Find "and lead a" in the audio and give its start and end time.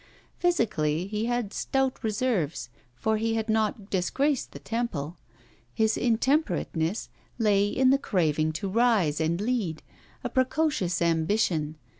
9.21-10.29